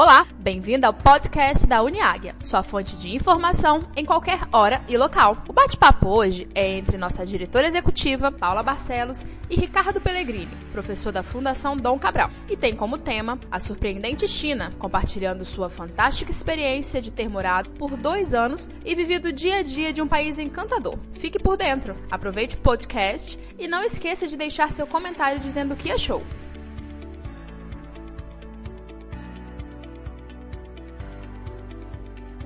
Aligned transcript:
Olá, 0.00 0.24
bem-vindo 0.38 0.86
ao 0.86 0.94
podcast 0.94 1.66
da 1.66 1.82
Uniáguia, 1.82 2.36
sua 2.40 2.62
fonte 2.62 2.94
de 2.98 3.16
informação 3.16 3.82
em 3.96 4.04
qualquer 4.04 4.38
hora 4.52 4.80
e 4.86 4.96
local. 4.96 5.42
O 5.48 5.52
bate-papo 5.52 6.06
hoje 6.06 6.48
é 6.54 6.78
entre 6.78 6.96
nossa 6.96 7.26
diretora 7.26 7.66
executiva, 7.66 8.30
Paula 8.30 8.62
Barcelos, 8.62 9.26
e 9.50 9.56
Ricardo 9.56 10.00
Pellegrini, 10.00 10.56
professor 10.70 11.10
da 11.10 11.24
Fundação 11.24 11.76
Dom 11.76 11.98
Cabral, 11.98 12.30
e 12.48 12.56
tem 12.56 12.76
como 12.76 12.96
tema 12.96 13.40
a 13.50 13.58
surpreendente 13.58 14.28
China, 14.28 14.72
compartilhando 14.78 15.44
sua 15.44 15.68
fantástica 15.68 16.30
experiência 16.30 17.02
de 17.02 17.10
ter 17.10 17.28
morado 17.28 17.70
por 17.70 17.96
dois 17.96 18.34
anos 18.34 18.70
e 18.84 18.94
vivido 18.94 19.30
o 19.30 19.32
dia 19.32 19.56
a 19.56 19.62
dia 19.64 19.92
de 19.92 20.00
um 20.00 20.06
país 20.06 20.38
encantador. 20.38 20.96
Fique 21.14 21.40
por 21.40 21.56
dentro, 21.56 21.96
aproveite 22.08 22.54
o 22.54 22.60
podcast 22.60 23.36
e 23.58 23.66
não 23.66 23.82
esqueça 23.82 24.28
de 24.28 24.36
deixar 24.36 24.70
seu 24.70 24.86
comentário 24.86 25.40
dizendo 25.40 25.74
o 25.74 25.76
que 25.76 25.90
achou. 25.90 26.22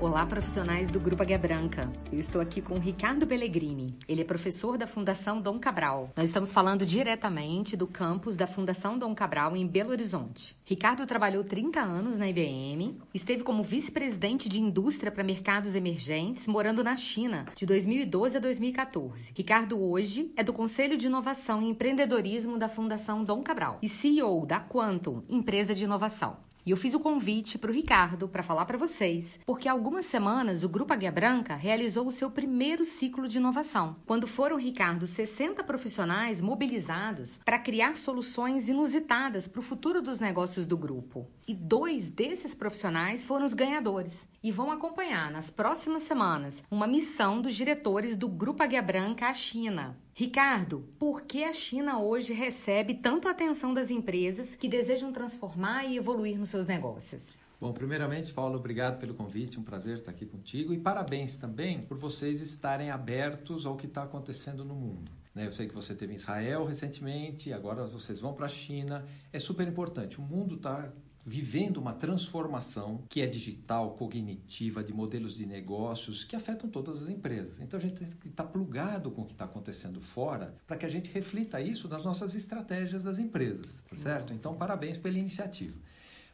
Olá, 0.02 0.26
profissionais 0.26 0.88
do 0.88 0.98
Grupo 0.98 1.22
Águia 1.22 1.38
Branca. 1.38 1.88
Eu 2.10 2.18
estou 2.18 2.40
aqui 2.40 2.60
com 2.60 2.76
Ricardo 2.76 3.24
Pellegrini. 3.24 3.96
Ele 4.08 4.22
é 4.22 4.24
professor 4.24 4.76
da 4.76 4.84
Fundação 4.84 5.40
Dom 5.40 5.60
Cabral. 5.60 6.10
Nós 6.16 6.28
estamos 6.28 6.52
falando 6.52 6.84
diretamente 6.84 7.76
do 7.76 7.86
campus 7.86 8.34
da 8.34 8.48
Fundação 8.48 8.98
Dom 8.98 9.14
Cabral 9.14 9.56
em 9.56 9.64
Belo 9.64 9.90
Horizonte. 9.90 10.56
Ricardo 10.64 11.06
trabalhou 11.06 11.44
30 11.44 11.78
anos 11.80 12.18
na 12.18 12.28
IBM, 12.28 12.98
esteve 13.14 13.44
como 13.44 13.62
vice-presidente 13.62 14.48
de 14.48 14.60
indústria 14.60 15.12
para 15.12 15.22
mercados 15.22 15.76
emergentes, 15.76 16.48
morando 16.48 16.82
na 16.82 16.96
China, 16.96 17.46
de 17.54 17.64
2012 17.64 18.38
a 18.38 18.40
2014. 18.40 19.30
Ricardo 19.36 19.80
hoje 19.80 20.32
é 20.36 20.42
do 20.42 20.52
Conselho 20.52 20.98
de 20.98 21.06
Inovação 21.06 21.62
e 21.62 21.68
Empreendedorismo 21.68 22.58
da 22.58 22.68
Fundação 22.68 23.22
Dom 23.22 23.40
Cabral 23.40 23.78
e 23.80 23.88
CEO 23.88 24.44
da 24.44 24.58
Quantum, 24.58 25.22
empresa 25.28 25.72
de 25.72 25.84
inovação. 25.84 26.38
E 26.64 26.70
eu 26.70 26.76
fiz 26.76 26.94
o 26.94 27.00
convite 27.00 27.58
para 27.58 27.72
o 27.72 27.74
Ricardo 27.74 28.28
para 28.28 28.42
falar 28.42 28.64
para 28.66 28.78
vocês, 28.78 29.40
porque 29.44 29.68
há 29.68 29.72
algumas 29.72 30.06
semanas 30.06 30.62
o 30.62 30.68
Grupo 30.68 30.92
Águia 30.92 31.10
Branca 31.10 31.56
realizou 31.56 32.06
o 32.06 32.12
seu 32.12 32.30
primeiro 32.30 32.84
ciclo 32.84 33.26
de 33.26 33.38
inovação, 33.38 33.96
quando 34.06 34.28
foram, 34.28 34.56
Ricardo, 34.56 35.04
60 35.04 35.64
profissionais 35.64 36.40
mobilizados 36.40 37.40
para 37.44 37.58
criar 37.58 37.96
soluções 37.96 38.68
inusitadas 38.68 39.48
para 39.48 39.58
o 39.58 39.62
futuro 39.62 40.00
dos 40.00 40.20
negócios 40.20 40.64
do 40.64 40.78
grupo. 40.78 41.28
E 41.48 41.54
dois 41.54 42.06
desses 42.06 42.54
profissionais 42.54 43.24
foram 43.24 43.44
os 43.44 43.54
ganhadores 43.54 44.30
e 44.42 44.50
vão 44.50 44.70
acompanhar 44.70 45.30
nas 45.30 45.50
próximas 45.50 46.02
semanas 46.02 46.62
uma 46.70 46.86
missão 46.86 47.40
dos 47.40 47.54
diretores 47.54 48.16
do 48.16 48.28
Grupo 48.28 48.62
Águia 48.62 48.82
Branca 48.82 49.28
à 49.28 49.34
China. 49.34 49.96
Ricardo, 50.14 50.84
por 50.98 51.22
que 51.22 51.44
a 51.44 51.52
China 51.52 52.00
hoje 52.00 52.32
recebe 52.32 52.94
tanto 52.94 53.28
atenção 53.28 53.72
das 53.72 53.90
empresas 53.90 54.54
que 54.54 54.68
desejam 54.68 55.12
transformar 55.12 55.84
e 55.84 55.96
evoluir 55.96 56.38
nos 56.38 56.48
seus 56.48 56.66
negócios? 56.66 57.34
Bom, 57.60 57.72
primeiramente, 57.72 58.32
Paulo, 58.32 58.58
obrigado 58.58 58.98
pelo 58.98 59.14
convite, 59.14 59.60
um 59.60 59.62
prazer 59.62 59.94
estar 59.94 60.10
aqui 60.10 60.26
contigo 60.26 60.74
e 60.74 60.78
parabéns 60.78 61.38
também 61.38 61.80
por 61.80 61.96
vocês 61.96 62.40
estarem 62.40 62.90
abertos 62.90 63.64
ao 63.64 63.76
que 63.76 63.86
está 63.86 64.02
acontecendo 64.02 64.64
no 64.64 64.74
mundo. 64.74 65.12
Né? 65.32 65.46
Eu 65.46 65.52
sei 65.52 65.68
que 65.68 65.74
você 65.74 65.94
teve 65.94 66.12
em 66.12 66.16
Israel 66.16 66.64
recentemente, 66.64 67.52
agora 67.52 67.86
vocês 67.86 68.20
vão 68.20 68.34
para 68.34 68.46
a 68.46 68.48
China. 68.48 69.06
É 69.32 69.38
super 69.38 69.66
importante. 69.66 70.18
O 70.18 70.22
mundo 70.22 70.56
está 70.56 70.92
vivendo 71.24 71.76
uma 71.76 71.92
transformação 71.92 73.04
que 73.08 73.20
é 73.20 73.26
digital, 73.26 73.92
cognitiva, 73.92 74.82
de 74.82 74.92
modelos 74.92 75.36
de 75.36 75.46
negócios 75.46 76.24
que 76.24 76.34
afetam 76.34 76.68
todas 76.68 77.04
as 77.04 77.08
empresas. 77.08 77.60
Então 77.60 77.78
a 77.78 77.82
gente 77.82 77.94
tem 77.94 78.08
que 78.08 78.28
estar 78.28 78.44
plugado 78.44 79.10
com 79.10 79.22
o 79.22 79.24
que 79.24 79.32
está 79.32 79.44
acontecendo 79.44 80.00
fora 80.00 80.54
para 80.66 80.76
que 80.76 80.84
a 80.84 80.88
gente 80.88 81.10
reflita 81.12 81.60
isso 81.60 81.88
nas 81.88 82.04
nossas 82.04 82.34
estratégias 82.34 83.04
das 83.04 83.18
empresas, 83.18 83.82
tá 83.88 83.94
certo? 83.94 84.32
Então 84.32 84.54
parabéns 84.54 84.98
pela 84.98 85.16
iniciativa. 85.16 85.76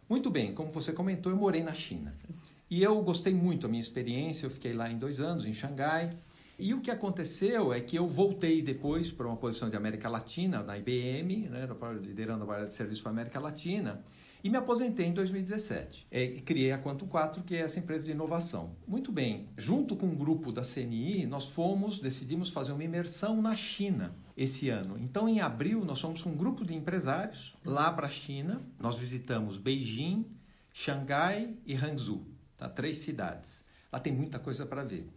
Muito 0.09 0.31
bem, 0.31 0.55
como 0.55 0.73
você 0.73 0.91
comentou, 0.91 1.31
eu 1.31 1.37
morei 1.37 1.63
na 1.63 1.75
China. 1.75 2.15
E 2.71 2.83
eu 2.83 3.01
gostei 3.03 3.35
muito 3.35 3.63
da 3.63 3.69
minha 3.69 3.81
experiência, 3.81 4.47
eu 4.47 4.51
fiquei 4.51 4.73
lá 4.73 4.91
em 4.91 4.99
dois 4.99 5.21
anos, 5.21 5.45
em 5.45 5.53
Xangai. 5.53 6.11
E 6.59 6.73
o 6.73 6.81
que 6.81 6.91
aconteceu 6.91 7.73
é 7.73 7.81
que 7.81 7.97
eu 7.97 8.07
voltei 8.07 8.63
depois 8.63 9.11
para 9.11 9.27
uma 9.27 9.37
posição 9.37 9.69
de 9.69 9.77
América 9.77 10.09
Latina, 10.09 10.63
na 10.63 10.77
IBM, 10.77 11.49
né, 11.49 11.69
liderando 12.03 12.51
a 12.51 12.55
área 12.55 12.67
de 12.67 12.75
serviço 12.75 13.03
para 13.03 13.11
a 13.11 13.15
América 13.15 13.39
Latina. 13.39 14.03
E 14.43 14.49
me 14.49 14.57
aposentei 14.57 15.07
em 15.07 15.13
2017. 15.13 16.07
É, 16.11 16.27
criei 16.43 16.71
a 16.71 16.79
Quanto 16.79 17.07
4, 17.07 17.43
que 17.43 17.57
é 17.57 17.61
essa 17.61 17.79
empresa 17.79 18.05
de 18.05 18.13
inovação. 18.13 18.77
Muito 18.87 19.11
bem, 19.11 19.49
junto 19.57 19.97
com 19.97 20.07
um 20.07 20.15
grupo 20.15 20.53
da 20.53 20.63
CNI, 20.63 21.27
nós 21.27 21.49
fomos, 21.49 21.99
decidimos 21.99 22.51
fazer 22.51 22.73
uma 22.73 22.85
imersão 22.85 23.43
na 23.43 23.57
China 23.57 24.15
esse 24.37 24.69
ano. 24.69 24.97
Então, 24.99 25.29
em 25.29 25.41
abril, 25.41 25.85
nós 25.85 26.01
fomos 26.01 26.23
com 26.23 26.31
um 26.31 26.37
grupo 26.37 26.65
de 26.65 26.75
empresários 26.75 27.57
lá 27.65 27.93
para 27.93 28.07
a 28.07 28.11
China. 28.11 28.63
Nós 28.81 28.97
visitamos 28.97 29.59
Beijing, 29.59 30.25
Xangai 30.73 31.57
e 31.67 31.75
Hangzhou, 31.75 32.25
tá? 32.57 32.69
três 32.69 32.99
cidades. 32.99 33.65
Lá 33.93 33.99
tem 33.99 34.13
muita 34.13 34.39
coisa 34.39 34.65
para 34.65 34.85
ver. 34.85 35.09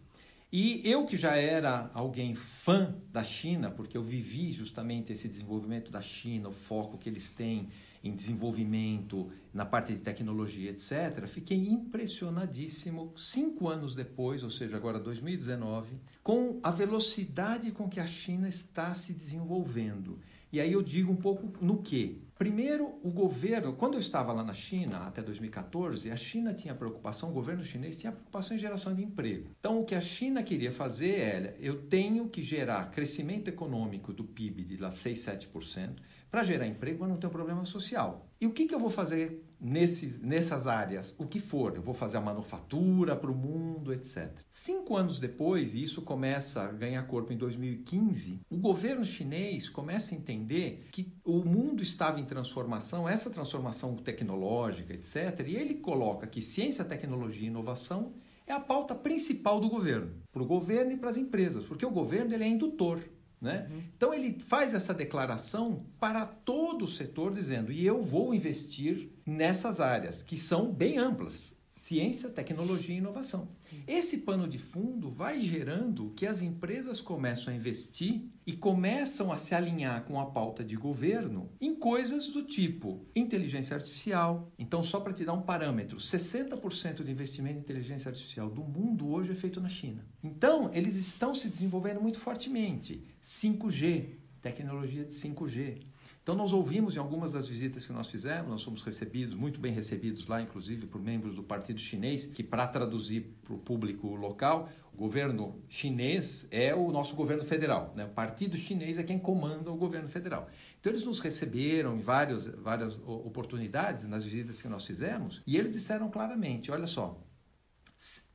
E 0.52 0.82
eu 0.84 1.06
que 1.06 1.16
já 1.16 1.34
era 1.36 1.90
alguém 1.94 2.34
fã 2.34 2.94
da 3.10 3.24
China, 3.24 3.70
porque 3.70 3.96
eu 3.96 4.02
vivi 4.02 4.52
justamente 4.52 5.10
esse 5.10 5.26
desenvolvimento 5.26 5.90
da 5.90 6.02
China, 6.02 6.50
o 6.50 6.52
foco 6.52 6.98
que 6.98 7.08
eles 7.08 7.30
têm 7.30 7.70
em 8.02 8.14
desenvolvimento, 8.14 9.30
na 9.52 9.64
parte 9.64 9.92
de 9.92 10.00
tecnologia, 10.00 10.70
etc., 10.70 11.26
fiquei 11.26 11.68
impressionadíssimo 11.68 13.12
cinco 13.16 13.68
anos 13.68 13.94
depois, 13.94 14.42
ou 14.42 14.50
seja, 14.50 14.76
agora 14.76 14.98
2019, 14.98 16.00
com 16.22 16.58
a 16.62 16.70
velocidade 16.70 17.70
com 17.70 17.88
que 17.88 18.00
a 18.00 18.06
China 18.06 18.48
está 18.48 18.92
se 18.94 19.12
desenvolvendo. 19.12 20.18
E 20.52 20.60
aí 20.60 20.72
eu 20.72 20.82
digo 20.82 21.10
um 21.10 21.16
pouco 21.16 21.50
no 21.64 21.78
que. 21.82 22.20
Primeiro, 22.36 22.98
o 23.02 23.10
governo, 23.10 23.72
quando 23.72 23.94
eu 23.94 24.00
estava 24.00 24.32
lá 24.32 24.44
na 24.44 24.52
China, 24.52 24.98
até 25.06 25.22
2014, 25.22 26.10
a 26.10 26.16
China 26.16 26.52
tinha 26.52 26.74
preocupação, 26.74 27.30
o 27.30 27.32
governo 27.32 27.64
chinês 27.64 27.98
tinha 27.98 28.12
preocupação 28.12 28.56
em 28.56 28.60
geração 28.60 28.92
de 28.94 29.02
emprego. 29.02 29.48
Então, 29.58 29.80
o 29.80 29.84
que 29.84 29.94
a 29.94 30.00
China 30.00 30.42
queria 30.42 30.72
fazer 30.72 31.20
era, 31.20 31.56
eu 31.58 31.82
tenho 31.86 32.28
que 32.28 32.42
gerar 32.42 32.90
crescimento 32.90 33.48
econômico 33.48 34.12
do 34.12 34.24
PIB 34.24 34.64
de 34.64 34.76
lá 34.76 34.90
6, 34.90 35.18
7%, 35.18 35.94
para 36.30 36.42
gerar 36.42 36.66
emprego, 36.66 37.04
eu 37.04 37.08
não 37.08 37.16
tenho 37.16 37.32
problema 37.32 37.64
social. 37.64 38.28
E 38.42 38.46
o 38.46 38.50
que, 38.50 38.66
que 38.66 38.74
eu 38.74 38.80
vou 38.80 38.90
fazer 38.90 39.40
nesse, 39.60 40.18
nessas 40.20 40.66
áreas? 40.66 41.14
O 41.16 41.28
que 41.28 41.38
for. 41.38 41.76
Eu 41.76 41.80
vou 41.80 41.94
fazer 41.94 42.16
a 42.16 42.20
manufatura 42.20 43.14
para 43.14 43.30
o 43.30 43.36
mundo, 43.36 43.92
etc. 43.92 44.32
Cinco 44.50 44.96
anos 44.96 45.20
depois, 45.20 45.76
e 45.76 45.82
isso 45.84 46.02
começa 46.02 46.60
a 46.64 46.72
ganhar 46.72 47.00
corpo 47.04 47.32
em 47.32 47.36
2015, 47.36 48.40
o 48.50 48.56
governo 48.56 49.06
chinês 49.06 49.68
começa 49.68 50.12
a 50.12 50.18
entender 50.18 50.88
que 50.90 51.14
o 51.24 51.38
mundo 51.44 51.84
estava 51.84 52.18
em 52.18 52.24
transformação, 52.24 53.08
essa 53.08 53.30
transformação 53.30 53.94
tecnológica, 53.94 54.92
etc. 54.92 55.46
E 55.46 55.54
ele 55.54 55.74
coloca 55.74 56.26
que 56.26 56.42
ciência, 56.42 56.84
tecnologia 56.84 57.44
e 57.44 57.46
inovação 57.46 58.12
é 58.44 58.52
a 58.52 58.58
pauta 58.58 58.92
principal 58.92 59.60
do 59.60 59.68
governo, 59.68 60.16
para 60.32 60.42
o 60.42 60.46
governo 60.46 60.90
e 60.90 60.96
para 60.96 61.10
as 61.10 61.16
empresas, 61.16 61.64
porque 61.64 61.86
o 61.86 61.92
governo 61.92 62.34
ele 62.34 62.42
é 62.42 62.48
indutor. 62.48 62.98
Né? 63.42 63.66
Uhum. 63.68 63.82
Então 63.96 64.14
ele 64.14 64.38
faz 64.38 64.72
essa 64.72 64.94
declaração 64.94 65.84
para 65.98 66.24
todo 66.24 66.84
o 66.84 66.88
setor, 66.88 67.34
dizendo: 67.34 67.72
e 67.72 67.84
eu 67.84 68.00
vou 68.00 68.32
investir 68.32 69.10
nessas 69.26 69.80
áreas, 69.80 70.22
que 70.22 70.36
são 70.38 70.72
bem 70.72 70.96
amplas 70.96 71.52
ciência, 71.72 72.28
tecnologia 72.28 72.94
e 72.94 72.98
inovação. 72.98 73.48
Esse 73.88 74.18
pano 74.18 74.46
de 74.46 74.58
fundo 74.58 75.08
vai 75.08 75.40
gerando 75.40 76.12
que 76.14 76.26
as 76.26 76.42
empresas 76.42 77.00
começam 77.00 77.50
a 77.50 77.56
investir 77.56 78.26
e 78.46 78.52
começam 78.52 79.32
a 79.32 79.38
se 79.38 79.54
alinhar 79.54 80.04
com 80.04 80.20
a 80.20 80.26
pauta 80.26 80.62
de 80.62 80.76
governo 80.76 81.50
em 81.58 81.74
coisas 81.74 82.28
do 82.28 82.42
tipo 82.42 83.06
inteligência 83.16 83.74
artificial. 83.74 84.52
Então, 84.58 84.82
só 84.82 85.00
para 85.00 85.14
te 85.14 85.24
dar 85.24 85.32
um 85.32 85.40
parâmetro, 85.40 85.96
60% 85.96 86.96
do 86.96 87.10
investimento 87.10 87.56
em 87.56 87.62
inteligência 87.62 88.10
artificial 88.10 88.50
do 88.50 88.62
mundo 88.62 89.08
hoje 89.08 89.32
é 89.32 89.34
feito 89.34 89.58
na 89.58 89.70
China. 89.70 90.06
Então, 90.22 90.70
eles 90.74 90.94
estão 90.96 91.34
se 91.34 91.48
desenvolvendo 91.48 92.02
muito 92.02 92.18
fortemente. 92.18 93.02
5G, 93.22 94.10
tecnologia 94.42 95.06
de 95.06 95.14
5G, 95.14 95.80
então, 96.22 96.36
nós 96.36 96.52
ouvimos 96.52 96.94
em 96.94 97.00
algumas 97.00 97.32
das 97.32 97.48
visitas 97.48 97.84
que 97.84 97.92
nós 97.92 98.08
fizemos, 98.08 98.48
nós 98.48 98.62
fomos 98.62 98.80
recebidos, 98.82 99.34
muito 99.34 99.58
bem 99.58 99.72
recebidos 99.72 100.28
lá, 100.28 100.40
inclusive 100.40 100.86
por 100.86 101.02
membros 101.02 101.34
do 101.34 101.42
Partido 101.42 101.80
Chinês, 101.80 102.26
que, 102.26 102.44
para 102.44 102.64
traduzir 102.68 103.22
para 103.42 103.52
o 103.54 103.58
público 103.58 104.14
local, 104.14 104.68
o 104.94 104.96
governo 104.96 105.60
chinês 105.68 106.46
é 106.52 106.72
o 106.72 106.92
nosso 106.92 107.16
governo 107.16 107.44
federal. 107.44 107.92
Né? 107.96 108.04
O 108.04 108.10
Partido 108.10 108.56
Chinês 108.56 109.00
é 109.00 109.02
quem 109.02 109.18
comanda 109.18 109.68
o 109.72 109.76
governo 109.76 110.08
federal. 110.08 110.48
Então, 110.78 110.92
eles 110.92 111.04
nos 111.04 111.18
receberam 111.18 111.96
em 111.96 112.00
várias, 112.00 112.46
várias 112.46 112.94
oportunidades 113.04 114.06
nas 114.06 114.22
visitas 114.22 114.62
que 114.62 114.68
nós 114.68 114.86
fizemos 114.86 115.42
e 115.44 115.56
eles 115.56 115.72
disseram 115.72 116.08
claramente: 116.08 116.70
olha 116.70 116.86
só, 116.86 117.20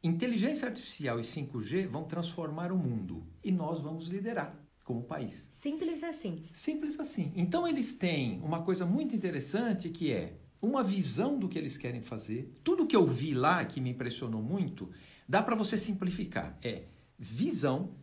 inteligência 0.03 0.67
artificial 0.67 1.21
e 1.21 1.23
5G 1.23 1.87
vão 1.87 2.03
transformar 2.03 2.69
o 2.69 2.77
mundo 2.77 3.25
e 3.41 3.49
nós 3.49 3.79
vamos 3.79 4.09
liderar 4.09 4.66
como 4.87 5.03
país. 5.03 5.45
Simples 5.51 6.01
assim. 6.01 6.45
Simples 6.53 6.97
assim. 6.97 7.33
Então 7.35 7.67
eles 7.67 7.93
têm 7.93 8.39
uma 8.41 8.63
coisa 8.63 8.85
muito 8.85 9.13
interessante 9.13 9.89
que 9.89 10.13
é 10.13 10.37
uma 10.61 10.81
visão 10.81 11.37
do 11.37 11.49
que 11.49 11.59
eles 11.59 11.75
querem 11.75 12.01
fazer. 12.01 12.53
Tudo 12.63 12.87
que 12.87 12.95
eu 12.95 13.05
vi 13.05 13.33
lá 13.33 13.65
que 13.65 13.81
me 13.81 13.89
impressionou 13.89 14.41
muito, 14.41 14.89
dá 15.27 15.43
para 15.43 15.57
você 15.57 15.77
simplificar. 15.77 16.57
É 16.63 16.85
visão, 17.19 17.97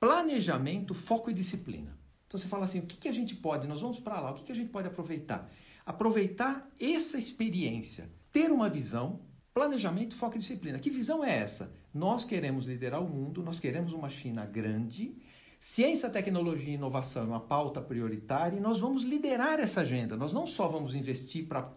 planejamento, 0.00 0.94
foco 0.94 1.30
e 1.30 1.34
disciplina. 1.34 1.94
Então 2.26 2.40
você 2.40 2.48
fala 2.48 2.64
assim, 2.64 2.78
o 2.78 2.86
que, 2.86 2.96
que 2.96 3.08
a 3.08 3.12
gente 3.12 3.36
pode, 3.36 3.68
nós 3.68 3.82
vamos 3.82 4.00
para 4.00 4.18
lá, 4.18 4.30
o 4.30 4.34
que, 4.34 4.44
que 4.44 4.52
a 4.52 4.54
gente 4.54 4.70
pode 4.70 4.88
aproveitar? 4.88 5.52
Aproveitar 5.84 6.70
essa 6.80 7.18
experiência 7.18 8.08
ter 8.32 8.50
uma 8.50 8.70
visão, 8.70 9.20
planejamento, 9.52 10.14
foco 10.14 10.36
e 10.36 10.38
disciplina. 10.38 10.78
Que 10.78 10.88
visão 10.88 11.22
é 11.22 11.36
essa? 11.36 11.70
Nós 11.92 12.24
queremos 12.24 12.64
liderar 12.64 13.02
o 13.02 13.08
mundo, 13.08 13.42
nós 13.42 13.60
queremos 13.60 13.92
uma 13.92 14.08
China 14.08 14.46
grande. 14.46 15.16
Ciência, 15.62 16.08
tecnologia 16.08 16.70
e 16.70 16.76
inovação 16.76 17.24
é 17.24 17.26
uma 17.26 17.40
pauta 17.40 17.82
prioritária 17.82 18.56
e 18.56 18.60
nós 18.60 18.80
vamos 18.80 19.02
liderar 19.02 19.60
essa 19.60 19.82
agenda. 19.82 20.16
Nós 20.16 20.32
não 20.32 20.46
só 20.46 20.66
vamos 20.66 20.94
investir 20.94 21.46
para 21.46 21.70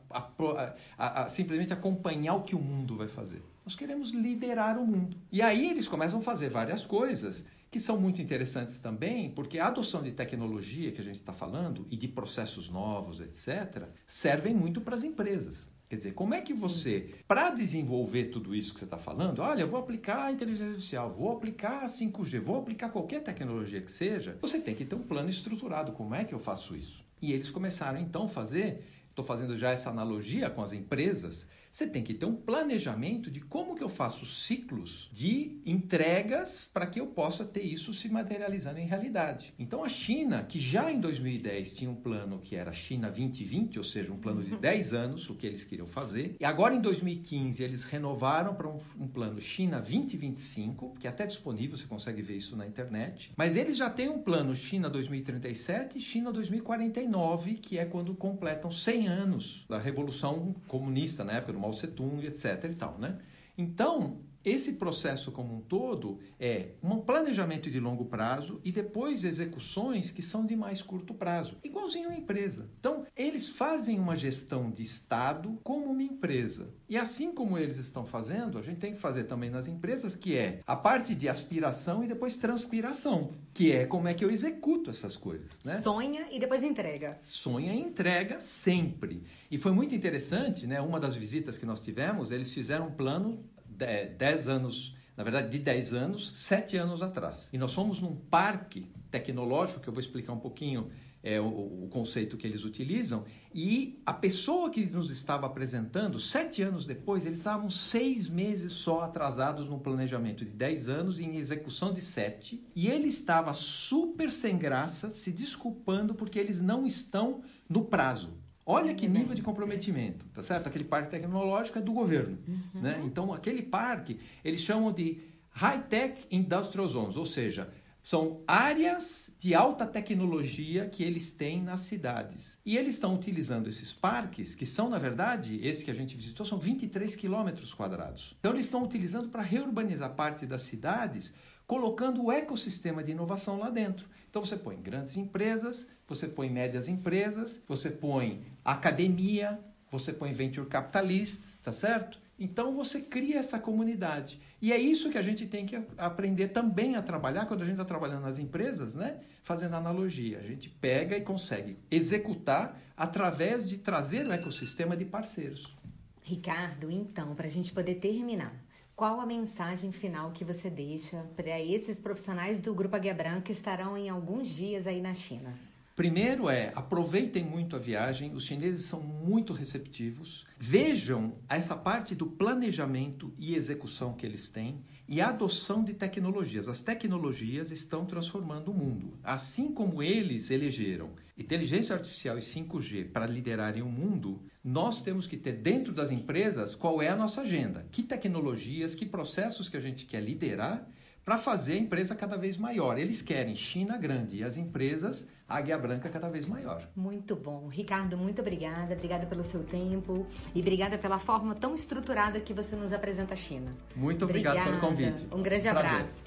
simplesmente 1.28 1.74
acompanhar 1.74 2.36
o 2.36 2.44
que 2.44 2.56
o 2.56 2.60
mundo 2.60 2.96
vai 2.96 3.10
fazer. 3.10 3.44
Nós 3.66 3.76
queremos 3.76 4.12
liderar 4.12 4.78
o 4.78 4.88
mundo. 4.88 5.18
E 5.30 5.42
aí 5.42 5.70
eles 5.70 5.86
começam 5.86 6.20
a 6.20 6.22
fazer 6.22 6.48
várias 6.50 6.86
coisas 6.86 7.46
que 7.70 7.78
são 7.78 8.00
muito 8.00 8.22
interessantes 8.22 8.80
também, 8.80 9.30
porque 9.32 9.60
a 9.60 9.68
adoção 9.68 10.02
de 10.02 10.14
tecnologia 10.14 10.94
que 10.94 11.02
a 11.02 11.04
gente 11.04 11.18
está 11.18 11.34
falando 11.34 11.86
e 11.92 11.98
de 11.98 12.08
processos 12.08 12.70
novos, 12.70 13.20
etc., 13.20 13.90
servem 14.08 14.54
muito 14.54 14.80
para 14.80 14.96
as 14.96 15.04
empresas. 15.04 15.73
Quer 15.94 15.98
dizer, 15.98 16.14
como 16.14 16.34
é 16.34 16.42
que 16.42 16.56
você, 16.56 17.12
para 17.28 17.52
desenvolver 17.52 18.26
tudo 18.30 18.56
isso 18.56 18.74
que 18.74 18.80
você 18.80 18.86
está 18.86 18.98
falando, 18.98 19.44
olha, 19.44 19.62
eu 19.62 19.68
vou 19.68 19.80
aplicar 19.80 20.26
a 20.26 20.32
inteligência 20.32 20.72
artificial, 20.72 21.08
vou 21.08 21.32
aplicar 21.32 21.84
a 21.84 21.86
5G, 21.86 22.40
vou 22.40 22.58
aplicar 22.58 22.90
qualquer 22.90 23.22
tecnologia 23.22 23.80
que 23.80 23.92
seja, 23.92 24.36
você 24.42 24.60
tem 24.60 24.74
que 24.74 24.86
ter 24.86 24.96
um 24.96 25.04
plano 25.04 25.30
estruturado. 25.30 25.92
Como 25.92 26.16
é 26.16 26.24
que 26.24 26.34
eu 26.34 26.40
faço 26.40 26.76
isso? 26.76 27.06
E 27.22 27.32
eles 27.32 27.52
começaram 27.52 28.00
então 28.00 28.24
a 28.24 28.28
fazer, 28.28 28.88
estou 29.08 29.24
fazendo 29.24 29.56
já 29.56 29.70
essa 29.70 29.92
analogia 29.92 30.50
com 30.50 30.64
as 30.64 30.74
empresas, 30.74 31.48
você 31.74 31.88
tem 31.88 32.04
que 32.04 32.14
ter 32.14 32.28
um 32.28 32.36
planejamento 32.36 33.32
de 33.32 33.40
como 33.40 33.74
que 33.76 33.84
eu 33.84 33.90
faço 33.90 34.28
ciclos 34.28 35.10
de 35.12 35.58
entregas 35.66 36.70
para 36.72 36.86
que 36.86 37.00
eu 37.00 37.08
possa 37.08 37.44
ter 37.44 37.64
isso 37.64 37.92
se 37.96 38.08
materializando 38.08 38.78
em 38.78 38.86
realidade. 38.86 39.56
Então 39.58 39.84
a 39.84 39.90
China, 39.90 40.44
que 40.44 40.60
já 40.60 40.92
em 40.92 41.00
2010 41.00 41.74
tinha 41.74 41.90
um 41.90 41.96
plano 41.96 42.38
que 42.38 42.56
era 42.56 42.72
China 42.72 43.10
2020, 43.10 43.80
ou 43.80 43.84
seja, 43.84 44.14
um 44.14 44.18
plano 44.18 44.44
de 44.44 44.56
10 44.56 44.94
uhum. 44.94 45.00
anos, 45.00 45.30
o 45.32 45.34
que 45.34 45.48
eles 45.48 45.64
queriam 45.64 45.88
fazer, 45.88 46.36
e 46.40 46.46
agora 46.46 46.76
em 46.76 46.80
2015 46.80 47.64
eles 47.64 47.84
renovaram 47.86 48.54
para 48.54 48.70
um, 48.70 48.78
um 49.00 49.08
plano 49.08 49.42
China 49.42 49.80
2025, 49.80 50.96
que 51.00 51.08
é 51.08 51.10
até 51.10 51.26
disponível, 51.26 51.76
você 51.76 51.88
consegue 51.88 52.22
ver 52.22 52.38
isso 52.38 52.56
na 52.56 52.68
internet, 52.68 53.32
mas 53.36 53.56
eles 53.56 53.78
já 53.78 53.90
têm 53.90 54.10
um 54.10 54.20
plano 54.20 54.56
China 54.56 54.92
2037 54.92 55.98
e 55.98 56.02
China 56.02 56.32
2049, 56.32 57.56
que 57.56 57.80
é 57.80 57.86
quando 57.86 58.14
completam 58.14 58.70
100 58.70 59.08
anos 59.08 59.66
da 59.68 59.80
Revolução 59.80 60.54
Comunista, 60.68 61.24
na 61.24 61.34
época 61.34 61.54
do 61.54 61.63
Mao 61.64 61.72
Tse 61.74 61.88
Tung, 61.88 62.22
etc. 62.24 62.66
e 62.72 62.76
tal, 62.76 62.98
né? 63.00 63.20
Então, 63.58 64.26
esse 64.44 64.74
processo 64.74 65.32
como 65.32 65.56
um 65.56 65.62
todo 65.62 66.20
é 66.40 66.72
um 66.82 67.00
planejamento 67.00 67.70
de 67.70 67.80
longo 67.80 68.06
prazo 68.06 68.60
e 68.64 68.72
depois 68.72 69.24
execuções 69.24 70.12
que 70.12 70.22
são 70.22 70.46
de 70.46 70.56
mais 70.56 70.82
curto 70.82 71.14
prazo, 71.14 71.58
igualzinho 71.64 72.10
a 72.10 72.16
empresa. 72.16 72.70
Então, 72.80 73.06
eles 73.16 73.48
fazem 73.48 74.00
uma 74.00 74.16
gestão 74.16 74.70
de 74.70 74.82
Estado 74.82 75.60
como 75.64 75.92
uma 75.92 76.04
empresa. 76.04 76.74
E 76.90 76.98
assim 76.98 77.34
como 77.34 77.58
eles 77.58 77.78
estão 77.78 78.06
fazendo, 78.06 78.58
a 78.58 78.62
gente 78.62 78.78
tem 78.78 78.94
que 78.94 79.00
fazer 79.00 79.24
também 79.24 79.50
nas 79.50 79.68
empresas, 79.68 80.16
que 80.16 80.38
é 80.38 80.62
a 80.68 80.76
parte 80.76 81.16
de 81.16 81.30
aspiração 81.30 82.04
e 82.04 82.08
depois 82.08 82.38
transpiração, 82.38 83.30
que 83.54 83.72
é 83.72 83.86
como 83.86 84.08
é 84.08 84.14
que 84.14 84.24
eu 84.24 84.30
executo 84.30 84.90
essas 84.90 85.16
coisas. 85.16 85.50
Né? 85.64 85.80
Sonha 85.82 86.28
e 86.32 86.40
depois 86.40 86.64
entrega. 86.64 87.18
Sonha 87.22 87.74
e 87.74 87.80
entrega 87.80 88.40
sempre. 88.40 89.24
E 89.50 89.58
foi 89.58 89.72
muito 89.72 89.96
interessante, 89.96 90.68
né? 90.68 90.82
Uma 90.82 91.00
das 91.00 91.16
visitas 91.16 91.58
que 91.58 91.66
nós 91.66 91.80
tivemos, 91.80 92.32
eles 92.32 92.54
fizeram 92.54 92.88
um 92.88 92.92
plano 92.92 93.44
10 93.74 94.48
anos, 94.48 94.96
na 95.16 95.24
verdade, 95.24 95.50
de 95.50 95.60
10 95.60 95.94
anos, 95.94 96.32
7 96.36 96.78
anos 96.78 97.02
atrás. 97.02 97.50
E 97.52 97.58
nós 97.58 97.74
fomos 97.74 98.02
num 98.02 98.16
parque 98.16 98.92
tecnológico, 99.12 99.80
que 99.80 99.88
eu 99.88 99.94
vou 99.94 100.02
explicar 100.02 100.34
um 100.34 100.40
pouquinho 100.40 100.90
é, 101.24 101.40
o, 101.40 101.86
o, 101.86 101.88
conceito 101.90 102.36
que 102.36 102.46
eles 102.46 102.66
utilizam, 102.66 103.24
e 103.56 104.02
a 104.06 104.12
pessoa 104.12 104.70
que 104.70 104.86
nos 104.88 105.10
estava 105.10 105.48
apresentando, 105.48 106.20
sete 106.20 106.62
anos 106.62 106.86
depois, 106.86 107.26
eles 107.26 107.38
estavam 107.38 107.70
seis 107.70 108.28
meses 108.28 108.74
só 108.74 109.02
atrasados 109.02 109.70
no 109.70 109.80
planejamento 109.80 110.44
de 110.44 110.52
10 110.52 110.90
anos 110.90 111.20
e 111.20 111.24
em 111.24 111.38
execução 111.38 111.94
de 111.94 112.02
sete, 112.02 112.62
e 112.76 112.90
ele 112.90 113.08
estava 113.08 113.54
super 113.54 114.30
sem 114.30 114.58
graça, 114.58 115.10
se 115.12 115.32
desculpando 115.32 116.14
porque 116.14 116.38
eles 116.38 116.60
não 116.62 116.86
estão 116.86 117.42
no 117.70 117.86
prazo. 117.86 118.43
Olha 118.66 118.94
que 118.94 119.08
nível 119.08 119.36
de 119.36 119.42
comprometimento, 119.42 120.26
tá 120.34 120.42
certo? 120.42 120.68
Aquele 120.68 120.86
parque 120.86 121.10
tecnológico 121.10 121.80
é 121.80 121.82
do 121.82 121.92
governo, 121.92 122.38
uhum. 122.48 122.82
né? 122.82 123.02
Então, 123.04 123.34
aquele 123.34 123.62
parque, 123.62 124.20
eles 124.44 124.62
chamam 124.62 124.92
de 124.92 125.18
High-Tech 125.52 126.26
Industrial 126.32 126.88
Zones, 126.88 127.18
ou 127.18 127.26
seja, 127.26 127.70
são 128.04 128.42
áreas 128.46 129.32
de 129.40 129.56
alta 129.56 129.86
tecnologia 129.86 130.90
que 130.90 131.04
eles 131.04 131.32
têm 131.32 131.62
nas 131.62 131.82
cidades. 131.82 132.58
E 132.66 132.78
eles 132.78 132.96
estão 132.96 133.16
utilizando 133.16 133.70
esses 133.70 133.94
parques, 133.94 134.56
que 134.56 134.66
são, 134.66 134.90
na 134.90 134.98
verdade, 134.98 135.60
esse 135.66 135.86
que 135.86 135.92
a 135.92 135.94
gente 135.94 136.16
visitou, 136.16 136.46
são 136.46 136.58
23 136.58 137.16
quilômetros 137.16 137.74
quadrados. 137.74 138.36
Então, 138.40 138.52
eles 138.52 138.66
estão 138.66 138.84
utilizando 138.84 139.30
para 139.30 139.42
reurbanizar 139.42 140.14
parte 140.16 140.46
das 140.46 140.64
cidades, 140.64 141.34
colocando 141.68 142.24
o 142.24 142.32
ecossistema 142.32 143.04
de 143.04 143.12
inovação 143.12 143.60
lá 143.60 143.70
dentro. 143.70 144.08
Então, 144.30 144.44
você 144.44 144.56
põe 144.56 144.76
grandes 144.82 145.16
empresas, 145.18 145.88
você 146.08 146.28
põe 146.28 146.50
médias 146.50 146.88
empresas, 146.88 147.62
você 147.68 147.90
põe 147.90 148.44
academia, 148.64 149.60
você 149.90 150.12
põe 150.12 150.34
venture 150.34 150.68
capitalists, 150.68 151.60
tá 151.60 151.72
certo? 151.72 152.24
Então 152.38 152.74
você 152.76 153.00
cria 153.00 153.38
essa 153.38 153.60
comunidade. 153.60 154.42
E 154.62 154.74
é 154.74 154.78
isso 154.78 155.10
que 155.12 155.18
a 155.18 155.22
gente 155.22 155.46
tem 155.46 155.66
que 155.66 155.80
aprender 155.98 156.48
também 156.48 156.96
a 156.96 157.02
trabalhar 157.02 157.46
quando 157.46 157.62
a 157.62 157.66
gente 157.66 157.76
está 157.76 157.86
trabalhando 157.86 158.24
nas 158.24 158.40
empresas, 158.40 158.96
né? 158.96 159.20
Fazendo 159.44 159.76
analogia. 159.76 160.40
A 160.40 160.42
gente 160.42 160.70
pega 160.70 161.16
e 161.16 161.22
consegue 161.22 161.78
executar 161.92 162.80
através 162.98 163.70
de 163.70 163.78
trazer 163.78 164.26
um 164.26 164.32
ecossistema 164.32 164.98
de 164.98 165.06
parceiros. 165.06 165.76
Ricardo, 166.22 166.90
então, 166.90 167.36
para 167.36 167.46
a 167.46 167.50
gente 167.50 167.72
poder 167.72 167.96
terminar, 167.96 168.63
qual 168.96 169.20
a 169.20 169.26
mensagem 169.26 169.92
final 169.92 170.32
que 170.32 170.46
você 170.46 170.70
deixa 170.70 171.26
para 171.36 171.60
esses 171.60 172.00
profissionais 172.00 172.60
do 172.60 172.76
Grupo 172.76 172.96
Águia 172.96 173.14
Branca 173.14 173.42
que 173.42 173.52
estarão 173.52 173.98
em 173.98 174.10
alguns 174.10 174.50
dias 174.50 174.86
aí 174.86 175.02
na 175.02 175.14
China? 175.14 175.73
Primeiro 175.96 176.50
é, 176.50 176.72
aproveitem 176.76 177.44
muito 177.44 177.76
a 177.76 177.80
viagem, 177.80 178.34
os 178.34 178.46
chineses 178.46 178.86
são 178.86 179.00
muito 179.00 179.54
receptivos. 179.54 180.44
Vejam 180.58 181.34
essa 181.48 181.76
parte 181.76 182.16
do 182.16 182.26
planejamento 182.26 183.32
e 183.38 183.54
execução 183.54 184.14
que 184.14 184.26
eles 184.26 184.50
têm 184.50 184.84
e 185.08 185.22
a 185.22 185.30
adoção 185.30 185.84
de 185.84 185.94
tecnologias. 185.94 186.68
As 186.68 186.82
tecnologias 186.82 187.70
estão 187.70 188.06
transformando 188.06 188.72
o 188.72 188.74
mundo. 188.74 189.20
Assim 189.24 189.72
como 189.72 190.02
eles 190.02 190.50
elegeram 190.50 191.12
inteligência 191.38 191.96
artificial 191.96 192.40
e 192.40 192.42
5G 192.42 193.12
para 193.12 193.28
liderarem 193.28 193.84
o 193.84 193.88
mundo, 193.88 194.42
nós 194.64 195.00
temos 195.00 195.28
que 195.28 195.38
ter 195.38 195.54
dentro 195.54 195.94
das 195.94 196.10
empresas 196.10 196.74
qual 196.74 197.04
é 197.04 197.10
a 197.10 197.16
nossa 197.16 197.42
agenda, 197.42 197.86
que 197.92 198.02
tecnologias, 198.02 198.96
que 198.96 199.06
processos 199.06 199.70
que 199.70 199.78
a 199.78 199.82
gente 199.82 200.08
quer 200.08 200.22
liderar 200.22 200.88
para 201.24 201.38
fazer 201.38 201.74
a 201.74 201.78
empresa 201.78 202.16
cada 202.16 202.38
vez 202.38 202.58
maior. 202.58 202.98
Eles 202.98 203.22
querem 203.22 203.56
China 203.56 203.98
grande 203.98 204.38
e 204.38 204.44
as 204.44 204.58
empresas 204.58 205.28
Águia 205.48 205.78
Branca 205.78 206.10
cada 206.10 206.30
vez 206.30 206.48
maior. 206.48 206.88
Muito 206.96 207.36
bom. 207.36 207.68
Ricardo, 207.68 208.18
muito 208.18 208.42
obrigada. 208.42 208.94
Obrigada 208.94 209.26
pelo 209.26 209.44
seu 209.44 209.64
tempo 209.64 210.26
e 210.54 210.60
obrigada 210.62 210.98
pela 210.98 211.20
forma 211.20 211.56
tão 211.56 211.76
estruturada 211.76 212.40
que 212.40 212.54
você 212.54 212.76
nos 212.76 212.92
apresenta 212.92 213.34
a 213.34 213.38
China. 213.38 213.72
Muito 213.96 214.26
obrigado 214.26 214.58
obrigada. 214.58 214.80
pelo 214.80 214.92
convite. 214.92 215.28
Um 215.32 215.42
grande 215.42 215.70
Prazer. 215.70 215.92
abraço. 215.92 216.24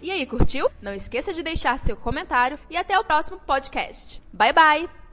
E 0.00 0.10
aí, 0.10 0.26
curtiu? 0.26 0.68
Não 0.82 0.92
esqueça 0.92 1.32
de 1.32 1.42
deixar 1.42 1.78
seu 1.78 1.96
comentário 1.96 2.58
e 2.68 2.76
até 2.76 2.98
o 2.98 3.04
próximo 3.04 3.38
podcast. 3.38 4.22
Bye 4.32 4.52
bye! 4.52 5.03